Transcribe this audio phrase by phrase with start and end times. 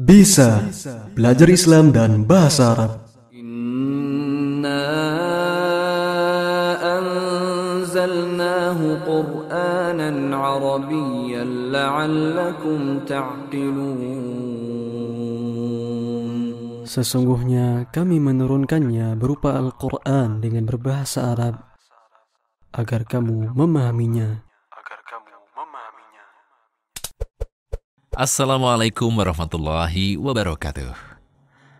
[0.00, 0.64] Bisa
[1.12, 3.04] belajar Islam dan bahasa Arab.
[3.36, 4.80] Inna
[6.80, 14.00] anzalnahu Qur'anan Arabiyyan la'allakum ta'qilun.
[16.88, 21.60] Sesungguhnya kami menurunkannya berupa Al-Qur'an dengan berbahasa Arab
[22.72, 24.48] agar kamu memahaminya.
[28.20, 30.92] Assalamualaikum warahmatullahi wabarakatuh.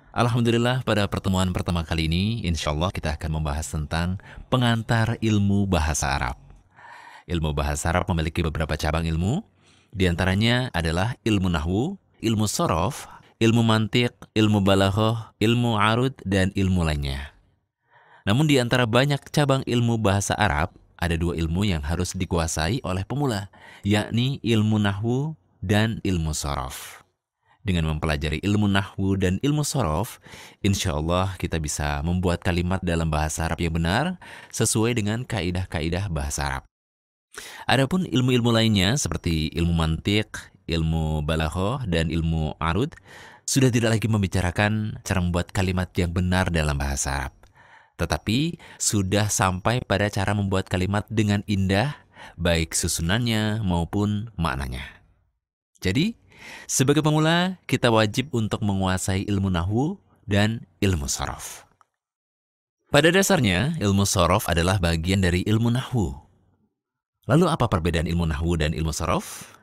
[0.09, 4.17] Alhamdulillah pada pertemuan pertama kali ini insya Allah kita akan membahas tentang
[4.49, 6.41] pengantar ilmu bahasa Arab.
[7.29, 9.45] Ilmu bahasa Arab memiliki beberapa cabang ilmu,
[9.93, 13.05] di antaranya adalah ilmu nahwu, ilmu sorof,
[13.37, 17.37] ilmu mantik, ilmu balaghah, ilmu arud, dan ilmu lainnya.
[18.25, 23.05] Namun di antara banyak cabang ilmu bahasa Arab, ada dua ilmu yang harus dikuasai oleh
[23.05, 23.53] pemula,
[23.85, 27.01] yakni ilmu nahwu dan ilmu sorof.
[27.61, 30.17] Dengan mempelajari ilmu nahwu dan ilmu sorof,
[30.65, 34.17] insya Allah kita bisa membuat kalimat dalam bahasa Arab yang benar
[34.49, 36.65] sesuai dengan kaidah-kaidah bahasa Arab.
[37.69, 42.97] Adapun ilmu-ilmu lainnya seperti ilmu mantik, ilmu balaghah, dan ilmu arud
[43.45, 47.35] sudah tidak lagi membicarakan cara membuat kalimat yang benar dalam bahasa Arab.
[48.01, 51.93] Tetapi sudah sampai pada cara membuat kalimat dengan indah,
[52.41, 55.00] baik susunannya maupun maknanya.
[55.81, 56.13] Jadi,
[56.69, 59.97] sebagai pemula, kita wajib untuk menguasai ilmu nahwu
[60.29, 61.65] dan ilmu sorof.
[62.93, 66.13] Pada dasarnya, ilmu sorof adalah bagian dari ilmu nahwu.
[67.25, 69.57] Lalu apa perbedaan ilmu nahwu dan ilmu sorof?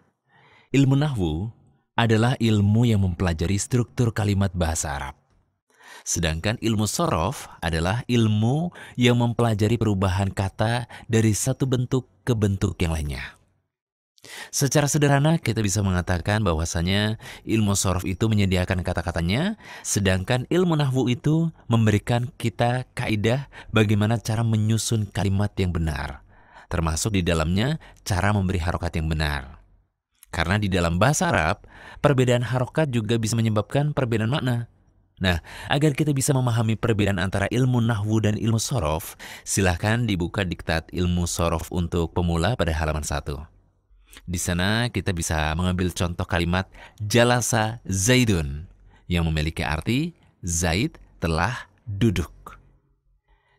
[0.74, 1.54] Ilmu nahwu
[1.94, 5.16] adalah ilmu yang mempelajari struktur kalimat bahasa Arab.
[6.02, 12.96] Sedangkan ilmu sorof adalah ilmu yang mempelajari perubahan kata dari satu bentuk ke bentuk yang
[12.96, 13.37] lainnya.
[14.50, 21.54] Secara sederhana kita bisa mengatakan bahwasanya ilmu sorof itu menyediakan kata-katanya, sedangkan ilmu nahwu itu
[21.70, 26.26] memberikan kita kaidah bagaimana cara menyusun kalimat yang benar,
[26.68, 29.62] termasuk di dalamnya cara memberi harokat yang benar.
[30.28, 31.64] Karena di dalam bahasa Arab,
[32.04, 34.68] perbedaan harokat juga bisa menyebabkan perbedaan makna.
[35.18, 40.94] Nah, agar kita bisa memahami perbedaan antara ilmu nahwu dan ilmu sorof, silahkan dibuka diktat
[40.94, 43.57] ilmu sorof untuk pemula pada halaman 1.
[44.26, 46.66] Di sana kita bisa mengambil contoh kalimat
[46.98, 48.66] jalasa zaidun
[49.12, 52.32] yang memiliki arti Zaid telah duduk.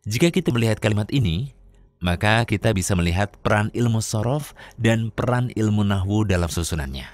[0.09, 1.53] Jika kita melihat kalimat ini,
[1.99, 7.05] maka kita bisa melihat peran ilmu sorof dan peran ilmu nahwu dalam susunannya.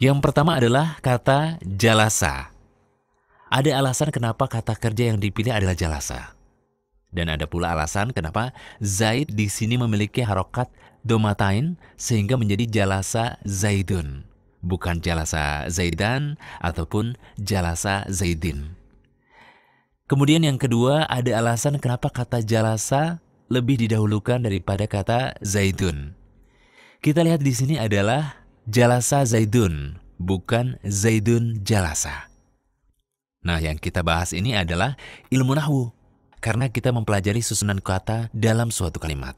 [0.00, 2.50] Yang pertama adalah kata jalasa.
[3.52, 6.34] Ada alasan kenapa kata kerja yang dipilih adalah jalasa.
[7.12, 14.26] Dan ada pula alasan kenapa Zaid di sini memiliki harokat domatain sehingga menjadi jalasa Zaidun,
[14.62, 18.74] bukan jalasa Zaidan ataupun jalasa Zaidin.
[20.10, 26.14] Kemudian yang kedua ada alasan kenapa kata jalasa lebih didahulukan daripada kata Zaidun.
[27.02, 32.30] Kita lihat di sini adalah jalasa Zaidun, bukan Zaidun jalasa.
[33.42, 34.94] Nah, yang kita bahas ini adalah
[35.26, 35.90] ilmu nahwu,
[36.38, 39.34] karena kita mempelajari susunan kata dalam suatu kalimat.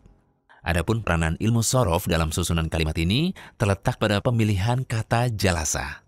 [0.65, 6.01] Adapun peranan ilmu sorof dalam susunan kalimat ini terletak pada pemilihan kata jalasa.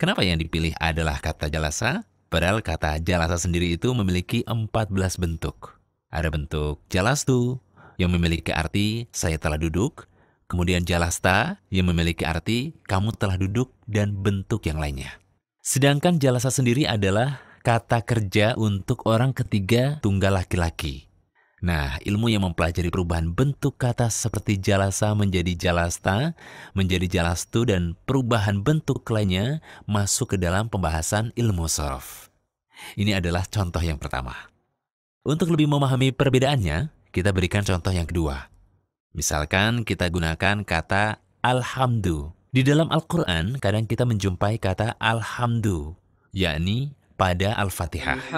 [0.00, 2.08] Kenapa yang dipilih adalah kata jalasa?
[2.32, 4.88] Padahal kata jalasa sendiri itu memiliki 14
[5.20, 5.76] bentuk.
[6.08, 7.60] Ada bentuk jalastu
[8.00, 10.08] yang memiliki arti saya telah duduk,
[10.48, 15.20] kemudian jalasta yang memiliki arti kamu telah duduk dan bentuk yang lainnya.
[15.60, 21.09] Sedangkan jalasa sendiri adalah kata kerja untuk orang ketiga tunggal laki-laki.
[21.60, 26.32] Nah, ilmu yang mempelajari perubahan bentuk kata seperti jalasa menjadi jalasta,
[26.72, 32.32] menjadi jalastu, dan perubahan bentuk lainnya masuk ke dalam pembahasan ilmu sorof.
[32.96, 34.32] Ini adalah contoh yang pertama.
[35.20, 38.48] Untuk lebih memahami perbedaannya, kita berikan contoh yang kedua.
[39.12, 42.32] Misalkan kita gunakan kata alhamdu.
[42.50, 45.92] Di dalam Al-Quran, kadang kita menjumpai kata alhamdu,
[46.32, 48.32] yakni pada Al-Fatihah.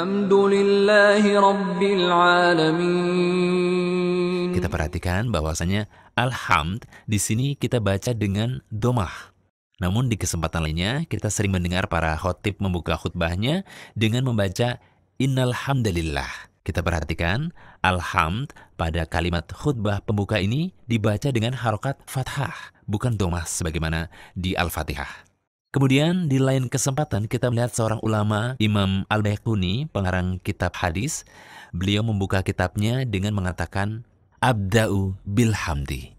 [4.50, 5.86] Kita perhatikan bahwasanya
[6.18, 9.30] alhamd di sini kita baca dengan domah.
[9.78, 13.62] Namun di kesempatan lainnya, kita sering mendengar para khotib membuka khutbahnya
[13.94, 14.82] dengan membaca
[15.22, 16.50] innalhamdulillah.
[16.66, 17.54] Kita perhatikan,
[17.86, 25.31] alhamd pada kalimat khutbah pembuka ini dibaca dengan harokat fathah, bukan domah sebagaimana di Al-Fatihah.
[25.72, 31.24] Kemudian di lain kesempatan kita melihat seorang ulama Imam Al-Baiquni, pengarang kitab hadis,
[31.72, 34.04] beliau membuka kitabnya dengan mengatakan
[34.36, 36.12] Abda'u bilhamdi.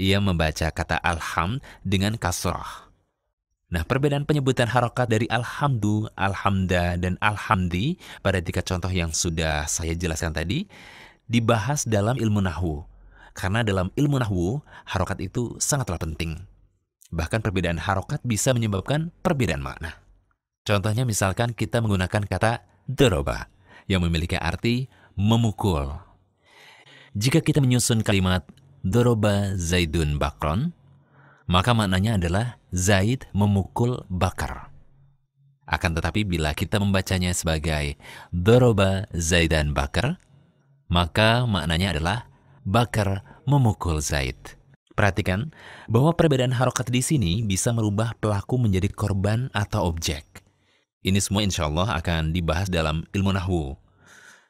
[0.00, 2.88] Ia membaca kata alhamd dengan kasrah.
[3.68, 9.92] Nah, perbedaan penyebutan harokat dari alhamdu, alhamda, dan alhamdi pada tiga contoh yang sudah saya
[9.92, 10.72] jelaskan tadi
[11.28, 12.88] dibahas dalam ilmu nahwu.
[13.36, 16.55] Karena dalam ilmu nahwu, harokat itu sangatlah penting.
[17.14, 20.02] Bahkan perbedaan harokat bisa menyebabkan perbedaan makna.
[20.66, 23.46] Contohnya misalkan kita menggunakan kata doroba
[23.86, 25.94] yang memiliki arti memukul.
[27.14, 28.42] Jika kita menyusun kalimat
[28.82, 30.74] doroba zaidun bakron,
[31.46, 34.74] maka maknanya adalah Zaid memukul Bakar.
[35.66, 37.98] Akan tetapi bila kita membacanya sebagai
[38.30, 40.18] Doroba Zaidan Bakar,
[40.86, 42.18] maka maknanya adalah
[42.66, 44.55] Bakar memukul Zaid.
[44.96, 45.52] Perhatikan
[45.92, 50.24] bahwa perbedaan harokat di sini bisa merubah pelaku menjadi korban atau objek.
[51.04, 53.76] Ini semua insya Allah akan dibahas dalam ilmu nahwu.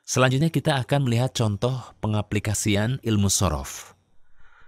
[0.07, 3.97] Selanjutnya kita akan melihat contoh pengaplikasian ilmu sorof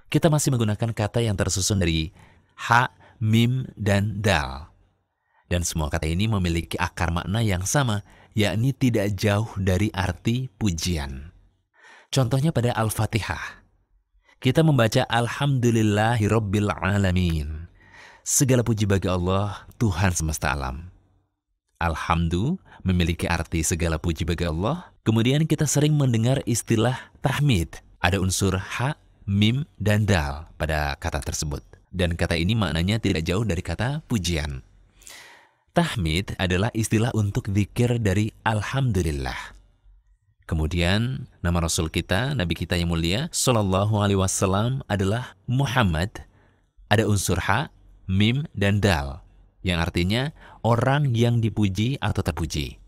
[0.09, 2.11] kita masih menggunakan kata yang tersusun dari
[2.69, 2.89] ha,
[3.21, 4.73] mim, dan dal.
[5.49, 11.33] Dan semua kata ini memiliki akar makna yang sama, yakni tidak jauh dari arti pujian.
[12.09, 13.68] Contohnya pada Al-Fatihah.
[14.39, 17.67] Kita membaca Alhamdulillahirabbil alamin.
[18.23, 20.95] Segala puji bagi Allah, Tuhan semesta alam.
[21.83, 22.55] Alhamdu
[22.87, 24.95] memiliki arti segala puji bagi Allah.
[25.03, 27.83] Kemudian kita sering mendengar istilah tahmid.
[27.99, 28.95] Ada unsur ha,
[29.27, 31.67] mim, dan dal pada kata tersebut.
[31.91, 34.63] Dan kata ini maknanya tidak jauh dari kata pujian.
[35.75, 39.58] Tahmid adalah istilah untuk zikir dari Alhamdulillah.
[40.49, 46.25] Kemudian nama Rasul kita, Nabi kita yang mulia, Sallallahu Alaihi Wasallam adalah Muhammad.
[46.89, 47.69] Ada unsur ha,
[48.09, 49.21] mim, dan dal,
[49.61, 50.33] yang artinya
[50.65, 52.81] orang yang dipuji atau terpuji.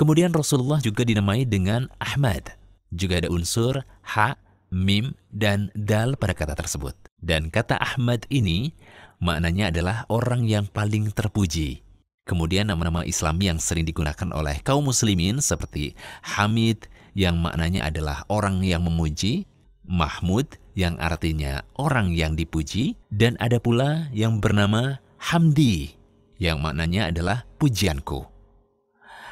[0.00, 2.56] Kemudian Rasulullah juga dinamai dengan Ahmad.
[2.88, 3.84] Juga ada unsur
[4.16, 4.40] ha,
[4.72, 6.96] mim, dan dal pada kata tersebut.
[7.20, 8.72] Dan kata Ahmad ini
[9.20, 11.84] maknanya adalah orang yang paling terpuji.
[12.28, 16.84] Kemudian nama-nama Islam yang sering digunakan oleh kaum muslimin seperti Hamid
[17.16, 19.48] yang maknanya adalah orang yang memuji,
[19.88, 25.96] Mahmud yang artinya orang yang dipuji, dan ada pula yang bernama Hamdi
[26.36, 28.28] yang maknanya adalah pujianku.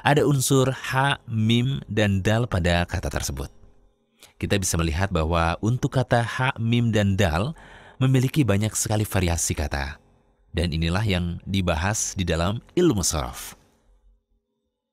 [0.00, 3.52] Ada unsur ha, mim, dan dal pada kata tersebut
[4.36, 7.56] kita bisa melihat bahwa untuk kata ha, mim, dan dal
[7.96, 9.96] memiliki banyak sekali variasi kata.
[10.56, 13.52] Dan inilah yang dibahas di dalam ilmu sorof.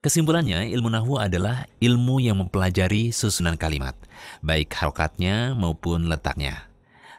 [0.04, 3.96] Kesimpulannya, ilmu nahwu adalah ilmu yang mempelajari susunan kalimat,
[4.44, 6.68] baik harokatnya maupun letaknya.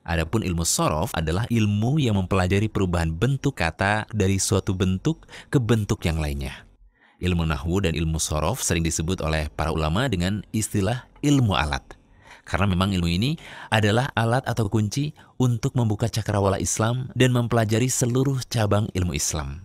[0.05, 6.05] Adapun ilmu sorof adalah ilmu yang mempelajari perubahan bentuk kata dari suatu bentuk ke bentuk
[6.05, 6.69] yang lainnya.
[7.25, 11.81] Ilmu nahwu dan ilmu sorof sering disebut oleh para ulama dengan istilah ilmu alat.
[12.45, 13.41] Karena memang ilmu ini
[13.73, 19.65] adalah alat atau kunci untuk membuka cakrawala Islam dan mempelajari seluruh cabang ilmu Islam.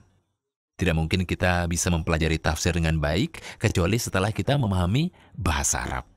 [0.80, 6.08] Tidak mungkin kita bisa mempelajari tafsir dengan baik kecuali setelah kita memahami bahasa Arab.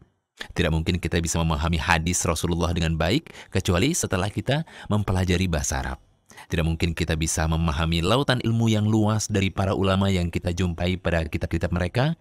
[0.55, 5.99] Tidak mungkin kita bisa memahami hadis Rasulullah dengan baik kecuali setelah kita mempelajari bahasa Arab.
[6.47, 10.95] Tidak mungkin kita bisa memahami lautan ilmu yang luas dari para ulama yang kita jumpai
[10.95, 12.15] pada kitab-kitab mereka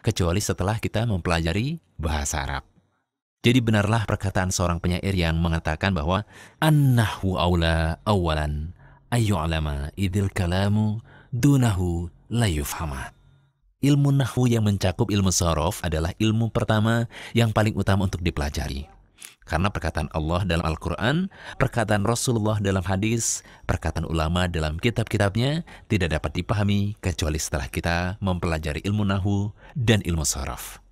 [0.00, 2.77] kecuali setelah kita mempelajari bahasa Arab.
[3.38, 6.26] Jadi benarlah perkataan seorang penyair yang mengatakan bahwa
[6.58, 8.74] annahu aula awalan
[9.14, 10.98] alama idil kalamu
[11.30, 13.14] dunahu layufhama.
[13.78, 18.90] Ilmu nahwu yang mencakup ilmu sorof adalah ilmu pertama yang paling utama untuk dipelajari.
[19.46, 21.30] Karena perkataan Allah dalam Al-Quran,
[21.62, 28.82] perkataan Rasulullah dalam hadis, perkataan ulama dalam kitab-kitabnya tidak dapat dipahami kecuali setelah kita mempelajari
[28.82, 30.82] ilmu nahu dan ilmu sorof.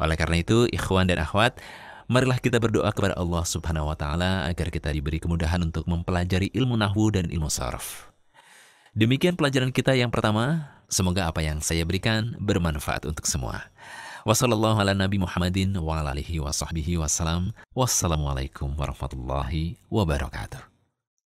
[0.00, 1.58] Oleh karena itu, ikhwan dan akhwat,
[2.06, 6.78] marilah kita berdoa kepada Allah Subhanahu wa taala agar kita diberi kemudahan untuk mempelajari ilmu
[6.78, 8.10] nahwu dan ilmu sarf.
[8.96, 10.72] Demikian pelajaran kita yang pertama.
[10.86, 13.68] Semoga apa yang saya berikan bermanfaat untuk semua.
[17.74, 20.75] Wassalamualaikum warahmatullahi wabarakatuh.